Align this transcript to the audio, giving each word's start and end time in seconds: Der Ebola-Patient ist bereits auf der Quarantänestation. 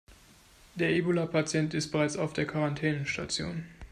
Der 0.73 0.89
Ebola-Patient 0.95 1.75
ist 1.75 1.91
bereits 1.91 2.17
auf 2.17 2.33
der 2.33 2.47
Quarantänestation. 2.47 3.65